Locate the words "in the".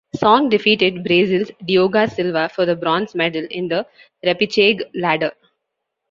3.51-3.85